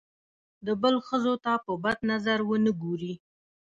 د 0.65 0.67
بل 0.81 0.95
ښځو 1.07 1.33
ته 1.43 1.53
په 1.65 1.73
بد 1.83 1.97
نظر 2.11 2.39
ونه 2.49 2.71
ګوري. 2.81 3.13